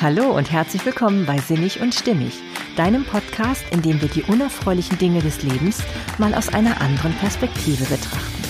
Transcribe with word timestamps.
Hallo 0.00 0.30
und 0.30 0.52
herzlich 0.52 0.86
willkommen 0.86 1.26
bei 1.26 1.38
Sinnig 1.38 1.80
und 1.80 1.92
Stimmig, 1.92 2.32
deinem 2.76 3.04
Podcast, 3.04 3.64
in 3.72 3.82
dem 3.82 4.00
wir 4.00 4.08
die 4.08 4.22
unerfreulichen 4.22 4.96
Dinge 4.96 5.20
des 5.20 5.42
Lebens 5.42 5.82
mal 6.18 6.36
aus 6.36 6.48
einer 6.50 6.80
anderen 6.80 7.12
Perspektive 7.14 7.84
betrachten. 7.84 8.42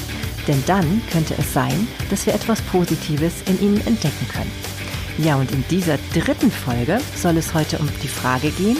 Denn 0.46 0.62
dann 0.66 1.00
könnte 1.10 1.34
es 1.38 1.54
sein, 1.54 1.88
dass 2.10 2.26
wir 2.26 2.34
etwas 2.34 2.60
Positives 2.60 3.40
in 3.46 3.58
ihnen 3.62 3.86
entdecken 3.86 4.28
können. 4.28 4.52
Ja, 5.16 5.36
und 5.36 5.50
in 5.50 5.64
dieser 5.70 5.96
dritten 6.12 6.50
Folge 6.50 7.00
soll 7.16 7.38
es 7.38 7.54
heute 7.54 7.78
um 7.78 7.88
die 8.02 8.08
Frage 8.08 8.50
gehen, 8.50 8.76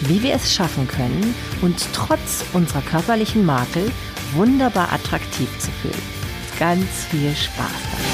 wie 0.00 0.20
wir 0.20 0.34
es 0.34 0.52
schaffen 0.52 0.88
können, 0.88 1.36
uns 1.62 1.88
trotz 1.92 2.44
unserer 2.52 2.82
körperlichen 2.82 3.46
Makel 3.46 3.92
wunderbar 4.32 4.92
attraktiv 4.92 5.56
zu 5.60 5.70
fühlen. 5.70 6.02
Ganz 6.58 7.04
viel 7.10 7.32
Spaß 7.36 7.70
dabei. 7.92 8.07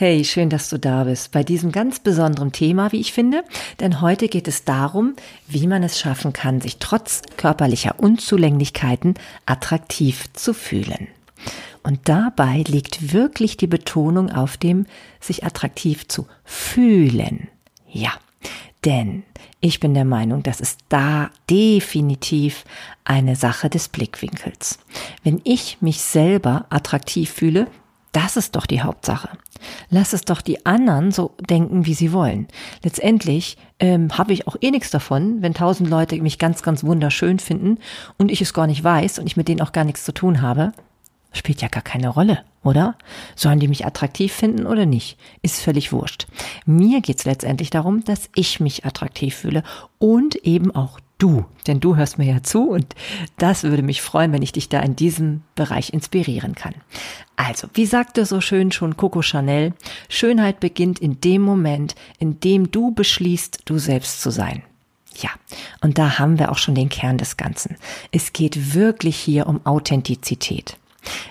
Hey, 0.00 0.24
schön, 0.24 0.48
dass 0.48 0.70
du 0.70 0.78
da 0.78 1.04
bist 1.04 1.30
bei 1.30 1.44
diesem 1.44 1.72
ganz 1.72 2.00
besonderen 2.00 2.52
Thema, 2.52 2.90
wie 2.90 3.00
ich 3.00 3.12
finde, 3.12 3.44
denn 3.80 4.00
heute 4.00 4.28
geht 4.28 4.48
es 4.48 4.64
darum, 4.64 5.14
wie 5.46 5.66
man 5.66 5.82
es 5.82 6.00
schaffen 6.00 6.32
kann, 6.32 6.62
sich 6.62 6.78
trotz 6.78 7.20
körperlicher 7.36 8.00
Unzulänglichkeiten 8.00 9.12
attraktiv 9.44 10.32
zu 10.32 10.54
fühlen. 10.54 11.08
Und 11.82 12.08
dabei 12.08 12.64
liegt 12.66 13.12
wirklich 13.12 13.58
die 13.58 13.66
Betonung 13.66 14.30
auf 14.30 14.56
dem, 14.56 14.86
sich 15.20 15.44
attraktiv 15.44 16.08
zu 16.08 16.26
fühlen. 16.44 17.48
Ja, 17.86 18.14
denn 18.86 19.24
ich 19.60 19.80
bin 19.80 19.92
der 19.92 20.06
Meinung, 20.06 20.42
das 20.42 20.62
ist 20.62 20.78
da 20.88 21.30
definitiv 21.50 22.64
eine 23.04 23.36
Sache 23.36 23.68
des 23.68 23.90
Blickwinkels. 23.90 24.78
Wenn 25.24 25.42
ich 25.44 25.76
mich 25.82 26.00
selber 26.00 26.64
attraktiv 26.70 27.30
fühle, 27.30 27.66
das 28.12 28.36
ist 28.36 28.56
doch 28.56 28.66
die 28.66 28.82
Hauptsache. 28.82 29.28
Lass 29.90 30.12
es 30.12 30.22
doch 30.22 30.40
die 30.40 30.64
anderen 30.66 31.12
so 31.12 31.34
denken, 31.48 31.86
wie 31.86 31.94
sie 31.94 32.12
wollen. 32.12 32.48
Letztendlich 32.82 33.56
ähm, 33.78 34.16
habe 34.16 34.32
ich 34.32 34.48
auch 34.48 34.56
eh 34.60 34.70
nichts 34.70 34.90
davon, 34.90 35.42
wenn 35.42 35.54
tausend 35.54 35.88
Leute 35.88 36.20
mich 36.20 36.38
ganz, 36.38 36.62
ganz 36.62 36.82
wunderschön 36.82 37.38
finden 37.38 37.78
und 38.18 38.30
ich 38.30 38.40
es 38.40 38.54
gar 38.54 38.66
nicht 38.66 38.82
weiß 38.82 39.18
und 39.18 39.26
ich 39.26 39.36
mit 39.36 39.48
denen 39.48 39.60
auch 39.60 39.72
gar 39.72 39.84
nichts 39.84 40.04
zu 40.04 40.12
tun 40.12 40.42
habe. 40.42 40.72
Spielt 41.32 41.62
ja 41.62 41.68
gar 41.68 41.82
keine 41.82 42.08
Rolle, 42.08 42.42
oder? 42.64 42.96
Sollen 43.36 43.60
die 43.60 43.68
mich 43.68 43.86
attraktiv 43.86 44.32
finden 44.32 44.66
oder 44.66 44.84
nicht? 44.84 45.16
Ist 45.42 45.60
völlig 45.60 45.92
wurscht. 45.92 46.26
Mir 46.66 47.00
geht's 47.00 47.24
letztendlich 47.24 47.70
darum, 47.70 48.02
dass 48.02 48.28
ich 48.34 48.58
mich 48.58 48.84
attraktiv 48.84 49.36
fühle 49.36 49.62
und 49.98 50.34
eben 50.36 50.74
auch 50.74 50.98
du, 51.22 51.44
denn 51.66 51.78
du 51.78 51.96
hörst 51.96 52.18
mir 52.18 52.32
ja 52.32 52.42
zu 52.42 52.68
und 52.70 52.94
das 53.38 53.62
würde 53.62 53.82
mich 53.82 54.02
freuen, 54.02 54.32
wenn 54.32 54.42
ich 54.42 54.52
dich 54.52 54.68
da 54.68 54.80
in 54.80 54.96
diesem 54.96 55.42
Bereich 55.54 55.92
inspirieren 55.92 56.54
kann. 56.54 56.74
Also, 57.36 57.68
wie 57.74 57.86
sagte 57.86 58.26
so 58.26 58.40
schön 58.40 58.72
schon 58.72 58.96
Coco 58.96 59.22
Chanel, 59.22 59.72
Schönheit 60.08 60.60
beginnt 60.60 60.98
in 60.98 61.20
dem 61.20 61.42
Moment, 61.42 61.94
in 62.18 62.40
dem 62.40 62.70
du 62.70 62.92
beschließt, 62.92 63.60
du 63.64 63.78
selbst 63.78 64.20
zu 64.20 64.30
sein. 64.30 64.62
Ja, 65.16 65.30
und 65.80 65.98
da 65.98 66.18
haben 66.18 66.38
wir 66.38 66.50
auch 66.50 66.58
schon 66.58 66.74
den 66.74 66.88
Kern 66.88 67.18
des 67.18 67.36
Ganzen. 67.36 67.76
Es 68.10 68.32
geht 68.32 68.74
wirklich 68.74 69.16
hier 69.16 69.46
um 69.46 69.64
Authentizität. 69.64 70.76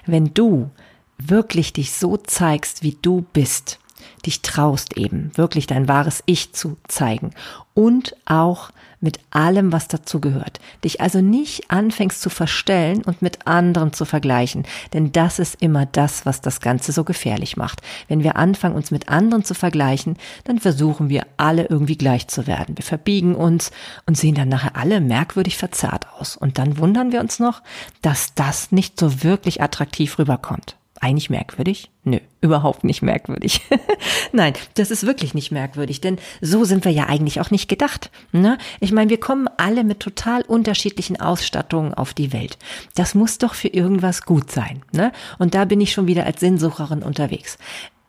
Wenn 0.06 0.34
du 0.34 0.70
wirklich 1.18 1.74
dich 1.74 1.94
so 1.94 2.18
zeigst, 2.18 2.84
wie 2.84 2.98
du 3.02 3.26
bist, 3.34 3.80
dich 4.26 4.42
traust 4.42 4.98
eben, 4.98 5.32
wirklich 5.36 5.68
dein 5.68 5.88
wahres 5.88 6.24
Ich 6.26 6.54
zu 6.54 6.78
zeigen 6.88 7.32
und 7.74 8.16
auch 8.26 8.72
mit 9.02 9.20
allem, 9.32 9.72
was 9.72 9.88
dazu 9.88 10.20
gehört. 10.20 10.60
Dich 10.84 11.02
also 11.02 11.22
nicht 11.22 11.72
anfängst 11.72 12.22
zu 12.22 12.30
verstellen 12.30 13.02
und 13.04 13.22
mit 13.22 13.48
anderen 13.48 13.94
zu 13.94 14.06
vergleichen, 14.06 14.64
denn 14.94 15.12
das 15.12 15.40
ist 15.40 15.62
immer 15.62 15.86
das, 15.86 16.26
was 16.26 16.42
das 16.42 16.62
Ganze 16.62 16.92
so 16.92 17.04
gefährlich 17.04 17.58
macht. 17.58 17.82
Wenn 18.08 18.24
wir 18.24 18.36
anfangen, 18.36 18.76
uns 18.76 18.92
mit 18.92 19.10
anderen 19.10 19.44
zu 19.44 19.54
vergleichen, 19.54 20.18
dann 20.44 20.60
versuchen 20.60 21.10
wir 21.10 21.26
alle 21.38 21.66
irgendwie 21.66 21.98
gleich 21.98 22.28
zu 22.28 22.48
werden. 22.48 22.78
Wir 22.78 22.86
verbiegen 22.86 23.36
uns 23.36 23.72
und 24.06 24.18
sehen 24.18 24.36
dann 24.36 24.50
nachher 24.50 24.76
alle 24.76 25.02
merkwürdig 25.02 25.58
verzerrt 25.58 26.08
aus. 26.20 26.36
Und 26.36 26.58
dann 26.58 26.78
wundern 26.78 27.12
wir 27.12 27.20
uns 27.20 27.40
noch, 27.40 27.62
dass 28.02 28.34
das 28.34 28.72
nicht 28.72 29.00
so 29.00 29.24
wirklich 29.24 29.62
attraktiv 29.62 30.18
rüberkommt. 30.20 30.79
Eigentlich 31.02 31.30
merkwürdig? 31.30 31.92
Nö, 32.04 32.20
überhaupt 32.42 32.84
nicht 32.84 33.02
merkwürdig. 33.02 33.62
Nein, 34.34 34.54
das 34.74 34.92
ist 34.92 35.06
wirklich 35.06 35.34
nicht 35.34 35.52
merkwürdig, 35.52 36.02
denn 36.02 36.18
so 36.42 36.66
sind 36.66 36.84
wir 36.84 36.92
ja 36.92 37.08
eigentlich 37.08 37.40
auch 37.40 37.52
nicht 37.52 37.70
gedacht. 37.70 38.12
Ne? 38.32 38.58
Ich 38.80 38.92
meine, 38.92 39.10
wir 39.10 39.20
kommen 39.20 39.48
alle 39.58 39.84
mit 39.84 40.02
total 40.02 40.42
unterschiedlichen 40.42 41.20
Ausstattungen 41.20 41.94
auf 41.94 42.14
die 42.14 42.34
Welt. 42.34 42.58
Das 42.96 43.16
muss 43.16 43.38
doch 43.38 43.54
für 43.54 43.70
irgendwas 43.70 44.24
gut 44.24 44.52
sein. 44.52 44.82
Ne? 44.92 45.14
Und 45.38 45.54
da 45.56 45.66
bin 45.66 45.80
ich 45.80 45.94
schon 45.94 46.08
wieder 46.08 46.26
als 46.26 46.42
Sinnsucherin 46.42 47.04
unterwegs 47.04 47.58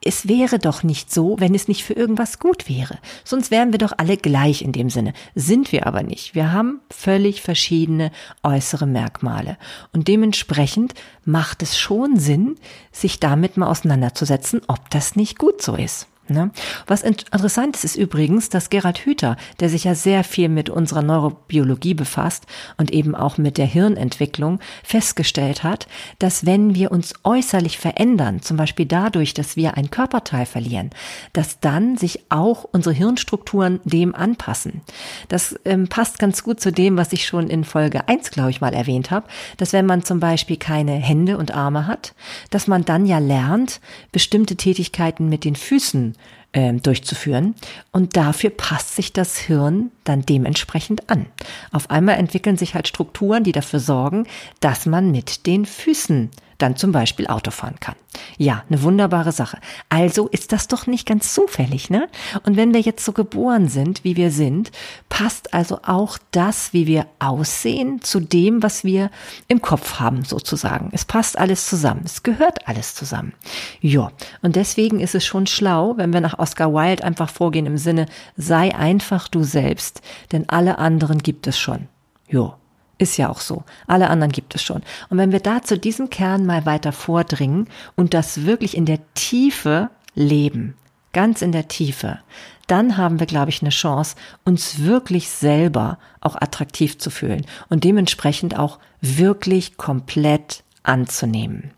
es 0.03 0.28
wäre 0.28 0.59
doch 0.59 0.83
nicht 0.83 1.12
so, 1.12 1.37
wenn 1.41 1.55
es 1.55 1.69
nicht 1.69 1.84
für 1.84 1.93
irgendwas 1.93 2.38
gut 2.38 2.69
wäre. 2.71 2.99
Sonst 3.22 3.50
wären 3.50 3.72
wir 3.72 3.78
doch 3.78 3.93
alle 3.99 4.16
gleich 4.16 4.62
in 4.62 4.72
dem 4.72 4.88
Sinne. 4.88 5.12
Sind 5.34 5.72
wir 5.72 5.87
aber 5.87 6.03
nicht. 6.03 6.34
Wir 6.34 6.53
haben 6.53 6.81
völlig 6.91 7.43
verschiedene 7.43 8.11
äußere 8.43 8.87
Merkmale. 8.87 9.59
Und 9.93 10.09
dementsprechend 10.09 10.94
macht 11.27 11.62
es 11.62 11.78
schon 11.78 12.19
Sinn, 12.19 12.56
sich 12.93 13.21
damit 13.21 13.59
mal 13.59 13.69
auseinanderzusetzen, 13.69 14.62
ob 14.69 14.88
das 14.88 15.16
nicht 15.16 15.38
gut 15.38 15.61
so 15.61 15.75
ist. 15.75 16.06
Ne? 16.31 16.51
Was 16.87 17.03
interessant 17.03 17.77
ist, 17.77 17.85
ist 17.85 17.97
übrigens, 17.97 18.49
dass 18.49 18.71
Gerhard 18.71 18.99
Hüther, 18.99 19.37
der 19.59 19.69
sich 19.69 19.85
ja 19.85 19.95
sehr 19.95 20.25
viel 20.25 20.49
mit 20.49 20.71
unserer 20.71 21.03
Neurobiologie 21.03 21.95
befasst 21.95 22.47
und 22.77 22.93
eben 22.93 23.15
auch 23.15 23.37
mit 23.37 23.59
der 23.59 23.67
Hirnentwicklung, 23.67 24.61
festgestellt 24.85 25.65
hat, 25.65 25.89
dass 26.19 26.47
wenn 26.47 26.75
wir 26.75 26.93
uns 26.93 27.15
äußerlich 27.25 27.79
verändern, 27.79 28.43
zum 28.43 28.57
Beispiel 28.57 28.87
dadurch, 28.87 29.35
dass 29.35 29.57
wir 29.57 29.77
ein 29.77 29.91
Körperteil 29.91 30.47
verlieren, 30.47 30.91
dass 31.33 31.61
dann 31.61 31.97
sich 31.97 32.21
auch 32.31 32.65
unsere 32.65 32.95
Hirnstrukturen 32.95 33.81
dem 33.85 34.15
anpassen. 34.15 34.83
Das 35.29 35.57
ähm, 35.65 35.89
passt 35.89 36.19
ganz 36.19 36.45
gut 36.45 36.61
zu 36.61 36.71
dem, 36.71 36.97
was 36.97 37.12
ich 37.12 37.27
schon 37.27 37.49
in 37.49 37.65
Folge 37.65 38.09
1, 38.09 38.31
glaube 38.31 38.51
ich, 38.51 38.61
mal 38.61 38.73
erwähnt 38.75 39.11
habe, 39.11 39.27
dass 39.57 39.73
wenn 39.73 39.87
man 39.87 40.05
zum 40.05 40.21
Beispiel 40.21 40.57
keine 40.57 40.93
Hände 40.93 41.37
und 41.39 41.53
Arme 41.53 41.87
hat, 41.87 42.15
dass 42.51 42.67
man 42.67 42.85
dann 42.85 43.07
ja 43.07 43.19
lernt, 43.19 43.81
bestimmte 44.12 44.57
Tätigkeiten 44.57 45.29
mit 45.29 45.45
den 45.45 45.57
Füßen 45.57 46.15
ähm, 46.53 46.83
durchzuführen. 46.83 47.55
Und 47.93 48.16
dafür 48.16 48.50
passt 48.50 48.97
sich 48.97 49.12
das 49.12 49.38
Hirn 49.38 49.91
dann 50.05 50.22
dementsprechend 50.22 51.09
an. 51.11 51.27
Auf 51.72 51.91
einmal 51.91 52.16
entwickeln 52.16 52.56
sich 52.56 52.75
halt 52.75 52.88
Strukturen, 52.88 53.44
die 53.44 53.53
dafür 53.53 53.81
sorgen, 53.81 54.27
dass 54.61 54.87
man 54.87 55.11
mit 55.11 55.47
den 55.47 55.66
Füßen 55.66 56.31
dann 56.62 56.76
zum 56.76 56.93
Beispiel 56.93 57.26
Auto 57.26 57.50
fahren 57.50 57.76
kann. 57.81 57.94
Ja, 58.38 58.65
eine 58.69 58.82
wunderbare 58.82 59.32
Sache. 59.32 59.59
Also 59.88 60.28
ist 60.28 60.53
das 60.53 60.69
doch 60.69 60.87
nicht 60.87 61.06
ganz 61.06 61.34
zufällig, 61.34 61.91
ne? 61.91 62.09
Und 62.44 62.56
wenn 62.56 62.75
wir 62.75 62.81
jetzt 62.81 63.04
so 63.04 63.12
geboren 63.12 63.69
sind, 63.69 64.04
wie 64.04 64.16
wir 64.16 64.31
sind, 64.31 64.70
passt 65.09 65.54
also 65.54 65.81
auch 65.84 66.19
das, 66.31 66.72
wie 66.72 66.87
wir 66.87 67.06
aussehen, 67.19 68.03
zu 68.03 68.20
dem, 68.20 68.62
was 68.62 68.84
wir 68.84 69.10
im 69.49 69.62
Kopf 69.62 70.00
haben, 70.00 70.25
sozusagen. 70.25 70.91
Es 70.93 71.04
passt 71.04 71.38
alles 71.38 71.69
zusammen. 71.69 72.03
Es 72.04 72.22
gehört 72.22 72.66
alles 72.69 72.94
zusammen. 72.94 73.32
Ja, 73.81 74.10
und 74.43 74.56
deswegen 74.56 75.00
ist 75.00 75.15
es 75.15 75.25
schon 75.25 75.47
schlau, 75.47 75.97
wenn 75.97 76.12
wir 76.12 76.20
nach 76.20 76.38
Oscar 76.38 76.72
Wilde 76.72 77.04
einfach 77.04 77.31
vorgehen 77.31 77.66
im 77.66 77.78
Sinne, 77.78 78.06
sei 78.37 78.75
einfach 78.75 79.28
du 79.28 79.43
selbst, 79.43 80.03
denn 80.32 80.49
alle 80.49 80.78
anderen 80.78 81.19
gibt 81.19 81.47
es 81.47 81.59
schon. 81.59 81.88
Jo, 82.28 82.54
ist 83.00 83.16
ja 83.16 83.28
auch 83.28 83.41
so. 83.41 83.65
Alle 83.87 84.11
anderen 84.11 84.33
gibt 84.33 84.55
es 84.55 84.62
schon. 84.62 84.83
Und 85.09 85.19
wenn 85.19 85.33
wir 85.33 85.41
da 85.41 85.62
zu 85.62 85.78
diesem 85.78 86.11
Kern 86.11 86.47
mal 86.47 86.66
weiter 86.66 86.93
vordringen 86.93 87.69
und 87.97 88.15
das 88.15 88.44
wirklich 88.44 88.77
in 88.77 88.87
der 88.87 89.00
Tiefe 89.15 89.91
leben, 90.15 90.75
ganz 91.12 91.43
in 91.43 91.53
der 91.53 91.69
Tiefe, 91.69 92.21
dann 92.66 92.97
haben 92.97 93.19
wir, 93.19 93.27
glaube 93.27 93.50
ich, 93.50 93.62
eine 93.62 93.71
Chance, 93.71 94.16
uns 94.44 94.83
wirklich 94.84 95.28
selber 95.28 95.99
auch 96.21 96.37
attraktiv 96.37 96.99
zu 96.99 97.11
fühlen 97.11 97.47
und 97.69 97.84
dementsprechend 97.84 98.56
auch 98.56 98.78
wirklich 99.00 99.77
komplett 99.77 100.62
anzunehmen. 100.82 101.72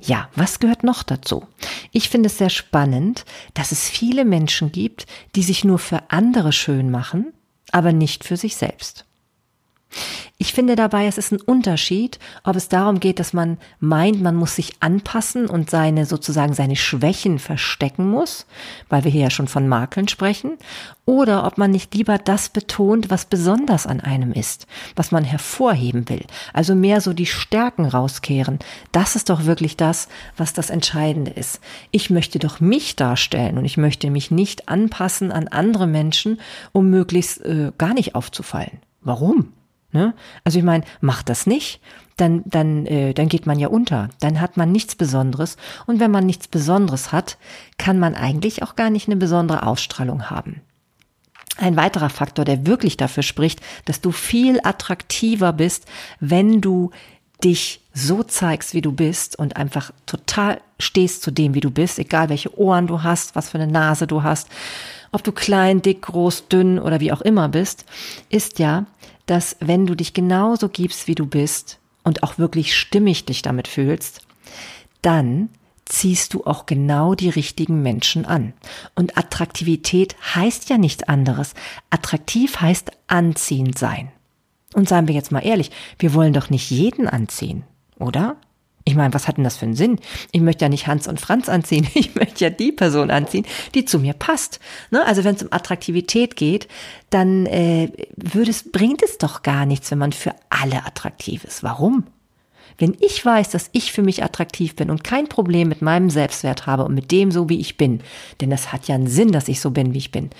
Ja, 0.00 0.28
was 0.36 0.60
gehört 0.60 0.84
noch 0.84 1.02
dazu? 1.02 1.46
Ich 1.92 2.10
finde 2.10 2.26
es 2.26 2.36
sehr 2.36 2.50
spannend, 2.50 3.24
dass 3.54 3.72
es 3.72 3.88
viele 3.88 4.26
Menschen 4.26 4.72
gibt, 4.72 5.06
die 5.34 5.42
sich 5.42 5.64
nur 5.64 5.78
für 5.78 6.02
andere 6.10 6.52
schön 6.52 6.90
machen, 6.90 7.32
aber 7.72 7.92
nicht 7.92 8.24
für 8.24 8.36
sich 8.36 8.56
selbst. 8.56 9.06
Ich 10.36 10.52
finde 10.52 10.74
dabei, 10.74 11.06
es 11.06 11.16
ist 11.16 11.32
ein 11.32 11.40
Unterschied, 11.40 12.18
ob 12.42 12.56
es 12.56 12.68
darum 12.68 12.98
geht, 12.98 13.20
dass 13.20 13.32
man 13.32 13.56
meint, 13.78 14.20
man 14.20 14.34
muss 14.34 14.56
sich 14.56 14.72
anpassen 14.80 15.46
und 15.46 15.70
seine 15.70 16.06
sozusagen 16.06 16.54
seine 16.54 16.74
Schwächen 16.74 17.38
verstecken 17.38 18.10
muss, 18.10 18.46
weil 18.88 19.04
wir 19.04 19.12
hier 19.12 19.22
ja 19.22 19.30
schon 19.30 19.46
von 19.46 19.68
Makeln 19.68 20.08
sprechen, 20.08 20.58
oder 21.06 21.46
ob 21.46 21.56
man 21.56 21.70
nicht 21.70 21.94
lieber 21.94 22.18
das 22.18 22.48
betont, 22.48 23.10
was 23.10 23.26
besonders 23.26 23.86
an 23.86 24.00
einem 24.00 24.32
ist, 24.32 24.66
was 24.96 25.12
man 25.12 25.22
hervorheben 25.22 26.08
will. 26.08 26.24
Also 26.52 26.74
mehr 26.74 27.00
so 27.00 27.12
die 27.12 27.26
Stärken 27.26 27.86
rauskehren. 27.86 28.58
Das 28.90 29.14
ist 29.14 29.30
doch 29.30 29.44
wirklich 29.44 29.76
das, 29.76 30.08
was 30.36 30.52
das 30.52 30.68
Entscheidende 30.68 31.30
ist. 31.30 31.60
Ich 31.90 32.10
möchte 32.10 32.38
doch 32.38 32.58
mich 32.58 32.96
darstellen 32.96 33.56
und 33.56 33.64
ich 33.64 33.76
möchte 33.76 34.10
mich 34.10 34.30
nicht 34.30 34.68
anpassen 34.68 35.30
an 35.30 35.46
andere 35.48 35.86
Menschen, 35.86 36.40
um 36.72 36.90
möglichst 36.90 37.40
äh, 37.44 37.70
gar 37.78 37.94
nicht 37.94 38.14
aufzufallen. 38.14 38.80
Warum? 39.00 39.52
Ne? 39.94 40.12
Also 40.42 40.58
ich 40.58 40.64
meine, 40.64 40.82
mach 41.00 41.22
das 41.22 41.46
nicht, 41.46 41.80
dann, 42.16 42.42
dann, 42.46 42.84
äh, 42.86 43.14
dann 43.14 43.28
geht 43.28 43.46
man 43.46 43.60
ja 43.60 43.68
unter. 43.68 44.10
Dann 44.18 44.40
hat 44.40 44.56
man 44.56 44.72
nichts 44.72 44.96
Besonderes. 44.96 45.56
Und 45.86 46.00
wenn 46.00 46.10
man 46.10 46.26
nichts 46.26 46.48
Besonderes 46.48 47.12
hat, 47.12 47.38
kann 47.78 48.00
man 48.00 48.16
eigentlich 48.16 48.64
auch 48.64 48.74
gar 48.74 48.90
nicht 48.90 49.06
eine 49.06 49.16
besondere 49.16 49.64
Ausstrahlung 49.64 50.30
haben. 50.30 50.62
Ein 51.58 51.76
weiterer 51.76 52.10
Faktor, 52.10 52.44
der 52.44 52.66
wirklich 52.66 52.96
dafür 52.96 53.22
spricht, 53.22 53.60
dass 53.84 54.00
du 54.00 54.10
viel 54.10 54.58
attraktiver 54.64 55.52
bist, 55.52 55.86
wenn 56.18 56.60
du 56.60 56.90
dich 57.44 57.80
so 57.92 58.24
zeigst, 58.24 58.74
wie 58.74 58.80
du 58.80 58.90
bist 58.90 59.38
und 59.38 59.56
einfach 59.56 59.92
total 60.06 60.60
stehst 60.80 61.22
zu 61.22 61.30
dem, 61.30 61.54
wie 61.54 61.60
du 61.60 61.70
bist, 61.70 62.00
egal 62.00 62.30
welche 62.30 62.58
Ohren 62.58 62.88
du 62.88 63.04
hast, 63.04 63.36
was 63.36 63.50
für 63.50 63.58
eine 63.58 63.70
Nase 63.70 64.08
du 64.08 64.24
hast, 64.24 64.48
ob 65.12 65.22
du 65.22 65.30
klein, 65.30 65.80
dick, 65.80 66.02
groß, 66.02 66.48
dünn 66.48 66.80
oder 66.80 66.98
wie 66.98 67.12
auch 67.12 67.20
immer 67.20 67.48
bist, 67.48 67.84
ist 68.30 68.58
ja, 68.58 68.86
dass 69.26 69.56
wenn 69.60 69.86
du 69.86 69.94
dich 69.94 70.12
genauso 70.12 70.68
gibst, 70.68 71.06
wie 71.08 71.14
du 71.14 71.26
bist 71.26 71.78
und 72.02 72.22
auch 72.22 72.38
wirklich 72.38 72.76
stimmig 72.76 73.24
dich 73.24 73.42
damit 73.42 73.68
fühlst, 73.68 74.22
dann 75.02 75.48
ziehst 75.84 76.34
du 76.34 76.44
auch 76.44 76.66
genau 76.66 77.14
die 77.14 77.28
richtigen 77.28 77.82
Menschen 77.82 78.24
an. 78.24 78.54
Und 78.94 79.18
Attraktivität 79.18 80.16
heißt 80.34 80.70
ja 80.70 80.78
nichts 80.78 81.02
anderes. 81.02 81.54
Attraktiv 81.90 82.60
heißt 82.60 82.90
anziehend 83.06 83.78
sein. 83.78 84.10
Und 84.74 84.88
seien 84.88 85.08
wir 85.08 85.14
jetzt 85.14 85.30
mal 85.30 85.44
ehrlich, 85.44 85.70
wir 85.98 86.14
wollen 86.14 86.32
doch 86.32 86.50
nicht 86.50 86.70
jeden 86.70 87.06
anziehen, 87.06 87.64
oder? 87.98 88.36
Ich 88.86 88.96
meine, 88.96 89.14
was 89.14 89.26
hat 89.26 89.38
denn 89.38 89.44
das 89.44 89.56
für 89.56 89.64
einen 89.64 89.76
Sinn? 89.76 89.98
Ich 90.30 90.42
möchte 90.42 90.64
ja 90.64 90.68
nicht 90.68 90.86
Hans 90.86 91.08
und 91.08 91.20
Franz 91.20 91.48
anziehen, 91.48 91.88
ich 91.94 92.14
möchte 92.14 92.44
ja 92.44 92.50
die 92.50 92.72
Person 92.72 93.10
anziehen, 93.10 93.46
die 93.74 93.84
zu 93.84 93.98
mir 93.98 94.12
passt. 94.12 94.60
Ne? 94.90 95.04
Also 95.06 95.24
wenn 95.24 95.36
es 95.36 95.42
um 95.42 95.48
Attraktivität 95.52 96.36
geht, 96.36 96.68
dann 97.10 97.46
äh, 97.46 97.90
würde 98.16 98.50
es, 98.50 98.70
bringt 98.70 99.02
es 99.02 99.18
doch 99.18 99.42
gar 99.42 99.64
nichts, 99.66 99.90
wenn 99.90 99.98
man 99.98 100.12
für 100.12 100.34
alle 100.50 100.84
attraktiv 100.84 101.44
ist. 101.44 101.62
Warum? 101.62 102.04
Wenn 102.78 102.96
ich 103.00 103.24
weiß, 103.24 103.50
dass 103.50 103.70
ich 103.72 103.92
für 103.92 104.02
mich 104.02 104.22
attraktiv 104.22 104.74
bin 104.74 104.90
und 104.90 105.04
kein 105.04 105.28
Problem 105.28 105.68
mit 105.68 105.82
meinem 105.82 106.10
Selbstwert 106.10 106.66
habe 106.66 106.84
und 106.84 106.94
mit 106.94 107.10
dem 107.12 107.30
so, 107.30 107.48
wie 107.48 107.60
ich 107.60 107.76
bin, 107.76 108.00
denn 108.40 108.50
das 108.50 108.72
hat 108.72 108.88
ja 108.88 108.94
einen 108.94 109.06
Sinn, 109.06 109.32
dass 109.32 109.48
ich 109.48 109.60
so 109.60 109.70
bin, 109.70 109.94
wie 109.94 109.98
ich 109.98 110.10
bin, 110.10 110.30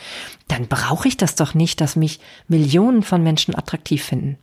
dann 0.49 0.67
brauche 0.67 1.09
ich 1.09 1.17
das 1.17 1.37
doch 1.37 1.55
nicht, 1.55 1.81
dass 1.81 1.97
mich 1.97 2.21
Millionen 2.49 3.03
von 3.03 3.23
Menschen 3.23 3.55
attraktiv 3.55 4.05
finden. 4.05 4.37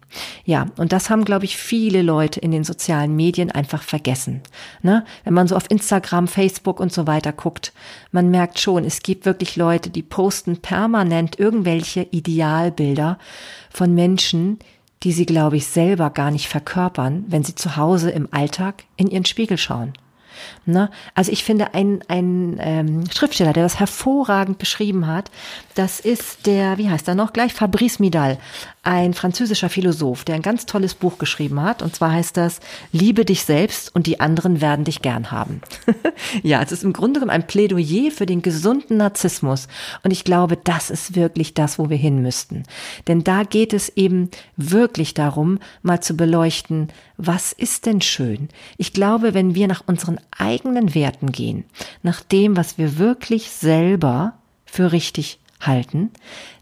Ja, 0.46 0.68
und 0.78 0.94
das 0.94 1.10
haben, 1.10 1.26
glaube 1.26 1.46
ich, 1.46 1.58
viele 1.58 2.02
Leute 2.02 2.40
in 2.40 2.52
den 2.52 2.64
sozialen 2.64 3.16
Medien 3.16 3.52
einfach 3.52 3.84
vergessen. 3.84 4.42
Ne? 4.82 5.06
Wenn 5.24 5.34
man 5.34 5.48
so 5.48 5.56
auf 5.56 5.70
Instagram, 5.70 6.28
Facebook 6.28 6.80
und 6.80 6.92
so 6.92 7.08
weiter 7.08 7.32
guckt, 7.32 7.74
man 8.12 8.32
merkt 8.32 8.60
schon, 8.60 8.84
es 8.84 9.04
gibt 9.04 9.26
wirklich 9.26 9.56
Leute, 9.56 9.90
die 9.90 10.02
posten 10.02 10.58
permanent 10.58 11.40
irgendwelche 11.40 12.08
Idealbilder 12.12 13.20
von 13.70 13.94
Menschen, 13.94 14.60
die 15.04 15.12
sie, 15.12 15.26
glaube 15.26 15.58
ich, 15.58 15.68
selber 15.68 16.10
gar 16.10 16.32
nicht 16.32 16.48
verkörpern, 16.48 17.26
wenn 17.28 17.44
sie 17.44 17.56
zu 17.56 17.76
Hause 17.76 18.12
im 18.12 18.28
Alltag 18.32 18.84
in 18.98 19.08
ihren 19.08 19.26
Spiegel 19.26 19.58
schauen. 19.58 19.94
Ne? 20.66 20.90
Also 21.16 21.32
ich 21.32 21.44
finde, 21.44 21.74
ein, 21.74 22.04
ein 22.08 22.58
ähm, 22.60 23.04
Schriftsteller, 23.12 23.54
der 23.54 23.64
das 23.64 23.80
hervorragend 23.80 24.58
beschrieben 24.58 25.08
hat, 25.08 25.32
das 25.76 26.00
ist 26.00 26.46
der, 26.46 26.78
wie 26.78 26.90
heißt 26.90 27.08
er 27.08 27.16
noch 27.16 27.34
gleich, 27.34 27.54
Fabrice 27.54 28.00
Midal, 28.00 28.38
ein 28.84 29.14
französischer 29.14 29.70
Philosoph, 29.70 30.24
der 30.24 30.34
ein 30.34 30.42
ganz 30.42 30.66
tolles 30.66 30.96
Buch 30.96 31.20
geschrieben 31.20 31.62
hat. 31.62 31.84
Und 31.84 31.96
zwar 31.96 32.14
heißt 32.14 32.36
das, 32.36 32.60
Liebe 32.92 33.26
dich 33.26 33.44
selbst 33.44 33.94
und 33.94 34.08
die 34.08 34.20
anderen 34.20 34.60
werden 34.60 34.86
dich 34.86 35.04
gern 35.04 35.30
haben. 35.30 35.62
ja, 36.44 36.64
es 36.64 36.72
ist 36.72 36.84
im 36.84 36.94
Grunde 36.94 37.20
genommen 37.20 37.36
ein 37.36 37.46
Plädoyer 37.46 38.10
für 38.10 38.26
den 38.26 38.42
gesunden 38.42 38.98
Narzissmus. 38.98 39.68
Und 40.04 40.10
ich 40.10 40.24
glaube, 40.24 40.58
das 40.58 40.90
ist 40.90 41.16
wirklich 41.16 41.54
das, 41.54 41.78
wo 41.78 41.92
wir 41.92 41.98
hin 41.98 42.24
müssten. 42.24 42.64
Denn 43.08 43.24
da 43.24 43.44
geht 43.44 43.74
es 43.74 43.90
eben 43.90 44.32
wirklich 44.58 45.14
darum, 45.14 45.60
mal 45.84 46.02
zu 46.02 46.16
beleuchten, 46.16 46.88
was 47.18 47.52
ist 47.52 47.86
denn 47.86 48.02
schön? 48.02 48.50
Ich 48.78 48.94
glaube, 48.94 49.36
wenn 49.36 49.54
wir 49.54 49.68
nach 49.68 49.84
unseren 49.86 50.20
eigenen 50.36 50.96
Werten 50.96 51.32
gehen, 51.32 51.66
nach 52.02 52.22
dem, 52.22 52.58
was 52.58 52.80
wir 52.80 52.98
wirklich 52.98 53.52
selber 53.52 54.34
für 54.66 54.92
richtig 54.92 55.40
halten, 55.62 56.12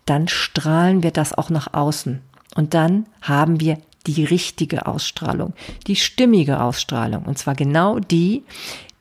dann 0.06 0.28
strahlen 0.28 1.04
wir 1.04 1.12
das 1.12 1.34
auch 1.34 1.50
nach 1.50 1.74
außen. 1.74 2.22
Und 2.56 2.74
dann 2.74 3.06
haben 3.22 3.60
wir 3.60 3.78
die 4.07 4.24
richtige 4.24 4.88
Ausstrahlung, 4.88 5.54
die 5.88 5.96
stimmige 5.96 6.62
Ausstrahlung. 6.62 7.24
Und 7.24 7.38
zwar 7.38 7.56
genau 7.56 8.00
die, 8.00 8.44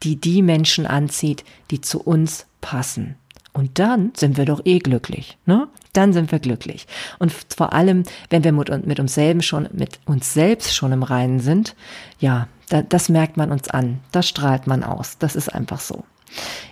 die 0.03 0.17
die 0.17 0.43
Menschen 0.43 0.87
anzieht, 0.87 1.45
die 1.71 1.81
zu 1.81 2.01
uns 2.01 2.47
passen. 2.61 3.17
Und 3.53 3.79
dann 3.79 4.13
sind 4.17 4.37
wir 4.37 4.45
doch 4.45 4.61
eh 4.65 4.79
glücklich, 4.79 5.37
ne? 5.47 5.69
Dann 5.93 6.13
sind 6.13 6.31
wir 6.31 6.39
glücklich. 6.39 6.87
Und 7.19 7.33
vor 7.33 7.73
allem, 7.73 8.05
wenn 8.31 8.45
wir 8.45 8.53
mit, 8.53 8.87
mit 8.87 9.01
uns 9.01 9.15
selben 9.15 9.43
schon, 9.43 9.69
mit 9.73 9.99
uns 10.05 10.33
selbst 10.33 10.77
schon 10.77 10.93
im 10.93 11.03
Reinen 11.03 11.41
sind, 11.41 11.75
ja, 12.21 12.47
da, 12.69 12.83
das 12.83 13.09
merkt 13.09 13.37
man 13.37 13.51
uns 13.51 13.69
an. 13.69 14.01
Das 14.13 14.29
strahlt 14.29 14.67
man 14.67 14.85
aus. 14.85 15.19
Das 15.19 15.35
ist 15.35 15.53
einfach 15.53 15.81
so. 15.81 16.05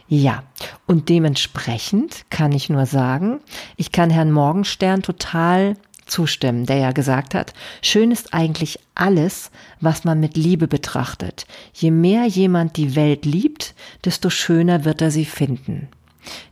Ja, 0.09 0.45
und 0.87 1.09
dementsprechend 1.09 2.25
kann 2.31 2.53
ich 2.53 2.71
nur 2.71 2.87
sagen, 2.87 3.41
ich 3.77 3.91
kann 3.91 4.11
Herrn 4.11 4.31
Morgenstern 4.31 5.03
total 5.03 5.77
zustimmen, 6.07 6.67
der 6.67 6.77
ja 6.77 6.93
gesagt 6.93 7.35
hat, 7.35 7.53
schön 7.83 8.13
ist 8.13 8.33
eigentlich 8.33 8.79
alles, 8.95 9.51
was 9.81 10.05
man 10.05 10.21
mit 10.21 10.37
Liebe 10.37 10.69
betrachtet. 10.69 11.47
Je 11.75 11.91
mehr 11.91 12.27
jemand 12.27 12.77
die 12.77 12.95
Welt 12.95 13.25
liebt, 13.25 13.75
desto 14.05 14.31
schöner 14.31 14.85
wird 14.85 15.03
er 15.03 15.11
sie 15.11 15.25
finden. 15.25 15.89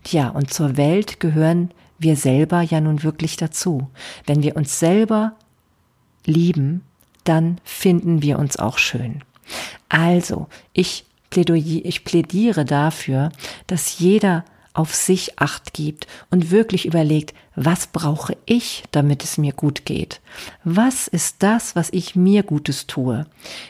Tja, 0.03 0.29
und 0.29 0.53
zur 0.53 0.77
Welt 0.77 1.21
gehören 1.21 1.71
wir 1.99 2.17
selber 2.17 2.61
ja 2.63 2.81
nun 2.81 3.03
wirklich 3.03 3.37
dazu. 3.37 3.89
Wenn 4.27 4.43
wir 4.43 4.57
uns 4.57 4.79
selber 4.79 5.35
lieben, 6.27 6.83
dann 7.23 7.59
finden 7.65 8.23
wir 8.23 8.39
uns 8.39 8.59
auch 8.59 8.79
schön. 8.79 9.23
Also, 9.89 10.49
ich 10.73 11.05
ich 11.37 12.05
plädiere 12.05 12.65
dafür, 12.65 13.31
dass 13.67 13.99
jeder 13.99 14.45
auf 14.75 14.93
sich 14.93 15.39
acht 15.39 15.73
gibt 15.73 16.09
und 16.31 16.51
wirklich 16.51 16.85
überlegt, 16.85 17.33
was 17.55 17.87
brauche 17.87 18.37
ich, 18.45 18.83
damit 18.91 19.23
es 19.23 19.39
mir 19.39 19.53
gut 19.53 19.85
geht? 19.85 20.21
Was 20.65 21.07
ist 21.07 21.45
das, 21.45 21.77
was 21.77 21.91
ich 21.91 22.17
mir 22.17 22.43
Gutes 22.43 22.89
tue? 22.89 23.27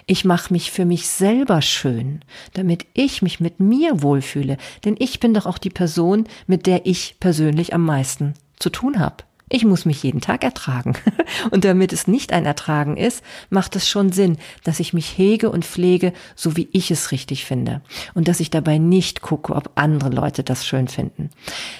Ich 0.06 0.24
mache 0.24 0.52
mich 0.52 0.72
für 0.72 0.86
mich 0.86 1.06
selber 1.06 1.60
schön, 1.60 2.22
damit 2.54 2.86
ich 2.94 3.20
mich 3.20 3.38
mit 3.38 3.60
mir 3.60 4.02
wohlfühle, 4.02 4.56
denn 4.86 4.96
ich 4.98 5.20
bin 5.20 5.34
doch 5.34 5.44
auch 5.44 5.58
die 5.58 5.70
Person, 5.70 6.26
mit 6.46 6.66
der 6.66 6.86
ich 6.86 7.16
persönlich 7.20 7.74
am 7.74 7.84
meisten 7.84 8.32
zu 8.58 8.70
tun 8.70 8.98
habe. 8.98 9.24
Ich 9.54 9.64
muss 9.64 9.84
mich 9.84 10.02
jeden 10.02 10.20
Tag 10.20 10.42
ertragen. 10.42 10.94
Und 11.52 11.64
damit 11.64 11.92
es 11.92 12.08
nicht 12.08 12.32
ein 12.32 12.44
Ertragen 12.44 12.96
ist, 12.96 13.22
macht 13.50 13.76
es 13.76 13.88
schon 13.88 14.10
Sinn, 14.10 14.38
dass 14.64 14.80
ich 14.80 14.92
mich 14.92 15.16
hege 15.16 15.48
und 15.48 15.64
pflege, 15.64 16.12
so 16.34 16.56
wie 16.56 16.68
ich 16.72 16.90
es 16.90 17.12
richtig 17.12 17.44
finde. 17.44 17.80
Und 18.14 18.26
dass 18.26 18.40
ich 18.40 18.50
dabei 18.50 18.78
nicht 18.78 19.22
gucke, 19.22 19.54
ob 19.54 19.70
andere 19.76 20.10
Leute 20.10 20.42
das 20.42 20.66
schön 20.66 20.88
finden. 20.88 21.30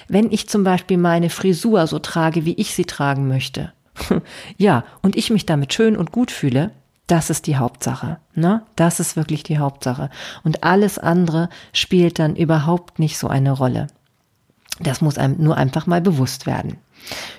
Wenn 0.07 0.31
ich 0.31 0.47
zum 0.47 0.63
Beispiel 0.63 0.95
meine 0.95 1.29
Frisur 1.29 1.85
so 1.87 1.99
trage, 1.99 2.45
wie 2.45 2.53
ich 2.53 2.73
sie 2.73 2.85
tragen 2.85 3.27
möchte, 3.27 3.73
ja, 4.57 4.85
und 5.01 5.17
ich 5.17 5.29
mich 5.29 5.45
damit 5.45 5.73
schön 5.73 5.97
und 5.97 6.13
gut 6.13 6.31
fühle, 6.31 6.71
das 7.07 7.29
ist 7.29 7.45
die 7.45 7.57
Hauptsache, 7.57 8.19
ne? 8.35 8.63
Das 8.77 9.01
ist 9.01 9.17
wirklich 9.17 9.43
die 9.43 9.57
Hauptsache. 9.57 10.09
Und 10.45 10.63
alles 10.63 10.97
andere 10.97 11.49
spielt 11.73 12.19
dann 12.19 12.37
überhaupt 12.37 12.99
nicht 12.99 13.17
so 13.17 13.27
eine 13.27 13.51
Rolle. 13.51 13.87
Das 14.79 15.01
muss 15.01 15.17
einem 15.17 15.35
nur 15.43 15.57
einfach 15.57 15.87
mal 15.87 15.99
bewusst 15.99 16.45
werden. 16.45 16.77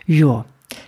Ja, 0.07 0.45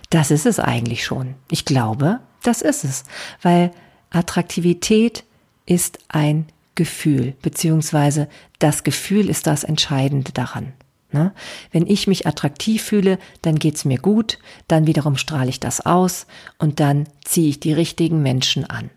das 0.09 0.31
ist 0.31 0.45
es 0.45 0.59
eigentlich 0.59 1.03
schon. 1.03 1.35
Ich 1.51 1.65
glaube, 1.65 2.19
das 2.43 2.61
ist 2.61 2.83
es, 2.83 3.03
weil 3.41 3.71
Attraktivität 4.09 5.23
ist 5.65 5.99
ein 6.07 6.47
Gefühl, 6.75 7.35
beziehungsweise 7.41 8.27
das 8.59 8.83
Gefühl 8.83 9.29
ist 9.29 9.47
das 9.47 9.63
Entscheidende 9.63 10.31
daran. 10.31 10.73
Ne? 11.11 11.33
Wenn 11.71 11.85
ich 11.87 12.07
mich 12.07 12.27
attraktiv 12.27 12.83
fühle, 12.83 13.19
dann 13.41 13.57
geht's 13.59 13.83
mir 13.85 13.97
gut, 13.97 14.39
dann 14.67 14.87
wiederum 14.87 15.17
strahle 15.17 15.49
ich 15.49 15.59
das 15.59 15.85
aus 15.85 16.27
und 16.57 16.79
dann 16.79 17.07
ziehe 17.25 17.49
ich 17.49 17.59
die 17.59 17.73
richtigen 17.73 18.21
Menschen 18.21 18.65
an. 18.65 18.89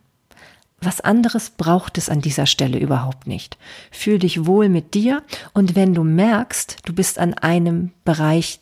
Was 0.80 1.00
anderes 1.00 1.50
braucht 1.50 1.96
es 1.96 2.08
an 2.08 2.20
dieser 2.20 2.46
Stelle 2.46 2.78
überhaupt 2.78 3.28
nicht. 3.28 3.56
Fühl 3.92 4.18
dich 4.18 4.46
wohl 4.46 4.68
mit 4.68 4.94
dir 4.94 5.22
und 5.52 5.76
wenn 5.76 5.94
du 5.94 6.02
merkst, 6.02 6.78
du 6.84 6.92
bist 6.92 7.18
an 7.18 7.34
einem 7.34 7.92
Bereich 8.04 8.60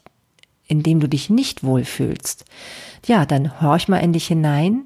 in 0.70 0.82
dem 0.82 1.00
du 1.00 1.08
dich 1.08 1.30
nicht 1.30 1.64
wohlfühlst, 1.64 2.44
ja, 3.06 3.26
dann 3.26 3.60
horch 3.60 3.88
mal 3.88 3.98
in 3.98 4.12
dich 4.12 4.26
hinein, 4.26 4.84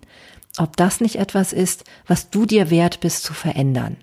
ob 0.57 0.77
das 0.77 1.01
nicht 1.01 1.17
etwas 1.17 1.53
ist, 1.53 1.85
was 2.07 2.31
du 2.31 2.47
dir 2.47 2.71
wert 2.71 3.01
bist 3.01 3.25
zu 3.25 3.35
verändern. 3.35 3.97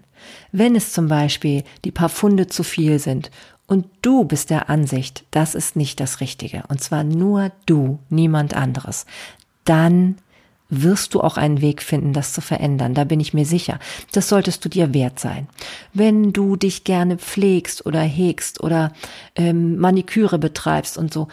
Wenn 0.52 0.76
es 0.76 0.94
zum 0.94 1.08
Beispiel 1.08 1.64
die 1.84 1.92
paar 1.92 2.10
Funde 2.10 2.48
zu 2.48 2.64
viel 2.64 3.00
sind 3.00 3.32
und 3.68 3.86
du 4.02 4.26
bist 4.26 4.50
der 4.50 4.70
Ansicht, 4.70 5.24
das 5.32 5.56
ist 5.56 5.76
nicht 5.76 6.00
das 6.00 6.20
Richtige, 6.20 6.64
und 6.68 6.82
zwar 6.82 7.04
nur 7.04 7.52
du, 7.66 8.00
niemand 8.10 8.54
anderes, 8.54 9.06
dann 9.64 10.18
wirst 10.72 11.14
du 11.14 11.22
auch 11.22 11.38
einen 11.38 11.62
Weg 11.62 11.84
finden, 11.84 12.14
das 12.14 12.32
zu 12.34 12.42
verändern. 12.42 12.94
Da 12.94 13.04
bin 13.04 13.20
ich 13.20 13.34
mir 13.34 13.46
sicher. 13.46 13.78
Das 14.14 14.30
solltest 14.30 14.64
du 14.64 14.70
dir 14.70 14.94
wert 14.94 15.20
sein. 15.20 15.48
Wenn 15.94 16.32
du 16.32 16.56
dich 16.56 16.86
gerne 16.86 17.18
pflegst 17.18 17.86
oder 17.86 18.00
hegst 18.00 18.64
oder 18.64 18.94
ähm, 19.36 19.78
Maniküre 19.78 20.40
betreibst 20.40 20.98
und 20.98 21.14
so, 21.14 21.28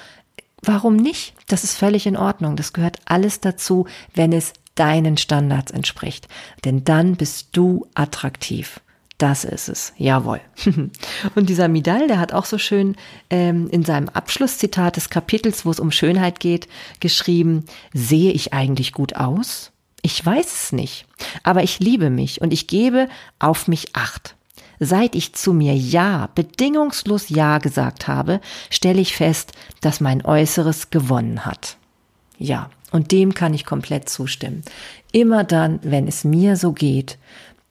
Warum 0.63 0.97
nicht? 0.97 1.35
Das 1.47 1.65
ist 1.65 1.77
völlig 1.77 2.07
in 2.07 2.17
Ordnung. 2.17 2.57
Das 2.57 2.73
gehört 2.73 2.99
alles 3.05 3.41
dazu, 3.41 3.87
wenn 4.15 4.33
es 4.33 4.53
deinen 4.75 5.17
Standards 5.17 5.73
entspricht. 5.73 6.29
Denn 6.65 6.85
dann 6.85 7.17
bist 7.17 7.49
du 7.53 7.87
attraktiv. 7.95 8.81
Das 9.19 9.45
ist 9.45 9.69
es, 9.69 9.93
jawohl. 9.97 10.41
Und 11.35 11.49
dieser 11.49 11.67
Midal, 11.67 12.07
der 12.07 12.21
hat 12.21 12.33
auch 12.33 12.45
so 12.45 12.57
schön 12.57 12.97
ähm, 13.31 13.69
in 13.69 13.85
seinem 13.85 14.09
Abschlusszitat 14.09 14.95
des 14.95 15.11
Kapitels, 15.11 15.67
wo 15.67 15.73
es 15.73 15.81
um 15.81 15.91
Schönheit 15.91 16.39
geht, 16.39 16.69
geschrieben, 17.01 17.65
sehe 17.93 18.31
ich 18.31 18.53
eigentlich 18.53 18.93
gut 18.93 19.17
aus? 19.17 19.73
Ich 20.03 20.25
weiß 20.25 20.47
es 20.47 20.73
nicht, 20.73 21.07
aber 21.43 21.65
ich 21.65 21.81
liebe 21.81 22.11
mich 22.11 22.41
und 22.41 22.53
ich 22.53 22.69
gebe 22.69 23.09
auf 23.41 23.67
mich 23.67 23.97
acht. 23.97 24.37
Seit 24.81 25.15
ich 25.15 25.35
zu 25.35 25.53
mir 25.53 25.75
Ja, 25.75 26.29
bedingungslos 26.35 27.29
Ja 27.29 27.59
gesagt 27.59 28.09
habe, 28.09 28.41
stelle 28.71 29.01
ich 29.01 29.17
fest, 29.17 29.53
dass 29.81 30.01
mein 30.01 30.25
Äußeres 30.25 30.91
gewonnen 30.91 31.45
hat. 31.45 31.77
Ja, 32.39 32.71
und 32.93 33.13
dem 33.13 33.35
kann 33.35 33.55
ich 33.55 33.65
komplett 33.65 34.09
zustimmen. 34.09 34.63
Immer 35.13 35.45
dann, 35.45 35.81
wenn 35.83 36.07
es 36.07 36.25
mir 36.25 36.57
so 36.57 36.73
geht, 36.73 37.19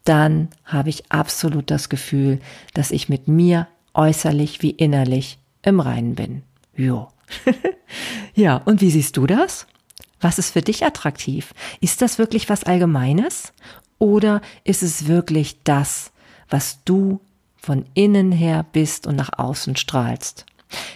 dann 0.04 0.50
habe 0.66 0.90
ich 0.90 1.12
absolut 1.12 1.72
das 1.72 1.90
Gefühl, 1.90 2.40
dass 2.74 2.92
ich 2.92 3.10
mit 3.10 3.28
mir 3.28 3.68
äußerlich 3.94 4.62
wie 4.62 4.72
innerlich 4.72 5.40
im 5.64 5.80
Reinen 5.80 6.16
bin. 6.16 6.44
Jo. 6.76 7.10
ja, 8.36 8.58
und 8.58 8.82
wie 8.82 8.92
siehst 8.92 9.18
du 9.18 9.26
das? 9.26 9.68
Was 10.22 10.40
ist 10.40 10.52
für 10.52 10.62
dich 10.62 10.86
attraktiv? 10.86 11.54
Ist 11.82 12.02
das 12.02 12.18
wirklich 12.18 12.50
was 12.50 12.64
Allgemeines? 12.64 13.54
Oder 14.00 14.42
ist 14.64 14.84
es 14.84 15.08
wirklich 15.08 15.58
das, 15.64 16.12
was 16.50 16.84
du 16.86 17.20
von 17.56 17.86
innen 17.94 18.32
her 18.32 18.66
bist 18.72 19.08
und 19.08 19.16
nach 19.16 19.38
außen 19.38 19.76
strahlst? 19.76 20.46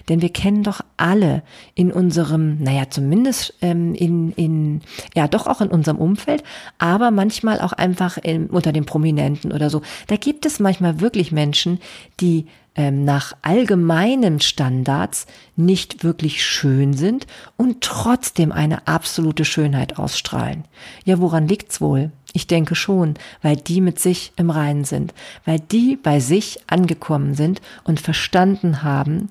Denn 0.09 0.21
wir 0.21 0.29
kennen 0.29 0.63
doch 0.63 0.81
alle 0.97 1.43
in 1.75 1.91
unserem, 1.91 2.61
naja, 2.61 2.89
zumindest 2.89 3.53
ähm, 3.61 3.93
in, 3.95 4.31
in, 4.33 4.81
ja, 5.15 5.27
doch 5.27 5.47
auch 5.47 5.61
in 5.61 5.69
unserem 5.69 5.97
Umfeld, 5.97 6.43
aber 6.77 7.11
manchmal 7.11 7.61
auch 7.61 7.73
einfach 7.73 8.17
in, 8.17 8.47
unter 8.47 8.73
den 8.73 8.85
Prominenten 8.85 9.51
oder 9.51 9.69
so. 9.69 9.81
Da 10.07 10.17
gibt 10.17 10.45
es 10.45 10.59
manchmal 10.59 10.99
wirklich 10.99 11.31
Menschen, 11.31 11.79
die 12.19 12.47
ähm, 12.75 13.03
nach 13.03 13.33
allgemeinen 13.41 14.39
Standards 14.39 15.27
nicht 15.55 16.03
wirklich 16.03 16.43
schön 16.45 16.93
sind 16.93 17.27
und 17.57 17.81
trotzdem 17.81 18.51
eine 18.51 18.87
absolute 18.87 19.45
Schönheit 19.45 19.97
ausstrahlen. 19.97 20.65
Ja, 21.05 21.19
woran 21.19 21.47
liegt's 21.47 21.81
wohl? 21.81 22.11
Ich 22.33 22.47
denke 22.47 22.75
schon, 22.75 23.15
weil 23.41 23.57
die 23.57 23.81
mit 23.81 23.99
sich 23.99 24.31
im 24.37 24.49
Reinen 24.49 24.85
sind, 24.85 25.13
weil 25.45 25.59
die 25.59 25.97
bei 25.97 26.19
sich 26.19 26.59
angekommen 26.67 27.33
sind 27.33 27.61
und 27.83 27.99
verstanden 27.99 28.83
haben, 28.83 29.27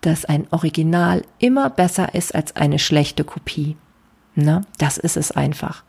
dass 0.00 0.24
ein 0.24 0.46
Original 0.50 1.22
immer 1.38 1.70
besser 1.70 2.14
ist 2.14 2.34
als 2.34 2.56
eine 2.56 2.78
schlechte 2.78 3.24
Kopie. 3.24 3.76
Na, 4.34 4.62
das 4.78 4.98
ist 4.98 5.16
es 5.16 5.32
einfach. 5.32 5.82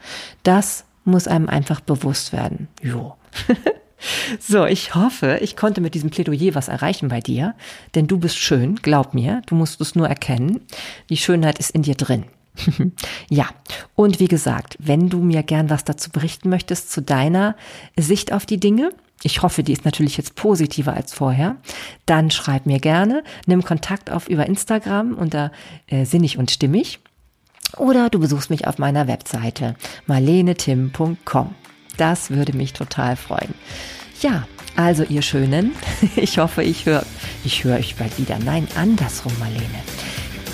Das 0.43 0.85
muss 1.05 1.27
einem 1.27 1.49
einfach 1.49 1.79
bewusst 1.79 2.33
werden. 2.33 2.67
Jo. 2.81 3.15
So, 4.39 4.65
ich 4.65 4.95
hoffe, 4.95 5.39
ich 5.41 5.57
konnte 5.57 5.81
mit 5.81 5.93
diesem 5.93 6.09
Plädoyer 6.09 6.55
was 6.55 6.69
erreichen 6.69 7.09
bei 7.09 7.19
dir, 7.19 7.55
denn 7.95 8.07
du 8.07 8.17
bist 8.17 8.37
schön, 8.37 8.75
glaub 8.75 9.13
mir, 9.13 9.41
du 9.47 9.55
musst 9.55 9.81
es 9.81 9.93
nur 9.93 10.07
erkennen. 10.07 10.61
Die 11.09 11.17
Schönheit 11.17 11.59
ist 11.59 11.71
in 11.71 11.81
dir 11.81 11.95
drin. 11.95 12.23
ja, 13.29 13.47
und 13.95 14.19
wie 14.19 14.27
gesagt, 14.27 14.77
wenn 14.79 15.09
du 15.09 15.19
mir 15.19 15.43
gern 15.43 15.69
was 15.69 15.83
dazu 15.83 16.09
berichten 16.09 16.49
möchtest 16.49 16.91
zu 16.91 17.01
deiner 17.01 17.55
Sicht 17.97 18.31
auf 18.33 18.45
die 18.45 18.59
Dinge, 18.59 18.91
ich 19.23 19.41
hoffe, 19.41 19.63
die 19.63 19.73
ist 19.73 19.85
natürlich 19.85 20.17
jetzt 20.17 20.35
positiver 20.35 20.93
als 20.93 21.13
vorher, 21.13 21.57
dann 22.05 22.31
schreib 22.31 22.65
mir 22.65 22.79
gerne, 22.79 23.23
nimm 23.45 23.63
Kontakt 23.63 24.09
auf 24.11 24.29
über 24.29 24.45
Instagram 24.45 25.13
unter 25.13 25.51
äh, 25.87 26.05
sinnig 26.05 26.37
und 26.37 26.51
stimmig 26.51 26.99
oder 27.77 28.09
du 28.09 28.19
besuchst 28.19 28.49
mich 28.49 28.67
auf 28.67 28.77
meiner 28.77 29.07
Webseite 29.07 29.75
marlenetim.com. 30.07 31.55
Das 31.97 32.29
würde 32.29 32.55
mich 32.55 32.73
total 32.73 33.15
freuen. 33.15 33.53
Ja, 34.21 34.47
also 34.75 35.03
ihr 35.03 35.21
Schönen, 35.21 35.73
ich 36.15 36.37
hoffe, 36.39 36.63
ich 36.63 36.85
höre 36.85 37.05
ich 37.43 37.63
höre 37.63 37.77
euch 37.77 37.95
bald 37.95 38.17
wieder. 38.17 38.39
Nein, 38.39 38.67
andersrum, 38.75 39.33
Marlene. 39.39 39.83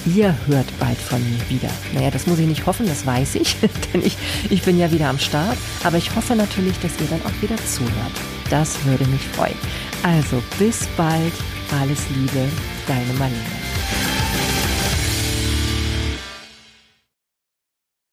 Ihr 0.05 0.35
hört 0.45 0.67
bald 0.79 0.97
von 0.97 1.19
mir 1.23 1.49
wieder. 1.49 1.69
Naja, 1.93 2.11
das 2.11 2.27
muss 2.27 2.37
ich 2.37 2.45
nicht 2.45 2.65
hoffen, 2.65 2.85
das 2.85 3.05
weiß 3.05 3.35
ich, 3.35 3.55
denn 3.93 4.03
ich, 4.03 4.15
ich 4.49 4.61
bin 4.61 4.77
ja 4.77 4.91
wieder 4.91 5.09
am 5.09 5.17
Start. 5.17 5.57
Aber 5.83 5.97
ich 5.97 6.15
hoffe 6.15 6.35
natürlich, 6.35 6.77
dass 6.79 6.91
ihr 6.99 7.07
dann 7.07 7.21
auch 7.23 7.41
wieder 7.41 7.57
zuhört. 7.57 8.13
Das 8.49 8.83
würde 8.85 9.05
mich 9.07 9.21
freuen. 9.29 9.57
Also 10.03 10.43
bis 10.59 10.85
bald. 10.95 11.33
Alles 11.81 11.99
Liebe, 12.15 12.47
deine 12.87 13.13
Marlene. 13.17 13.64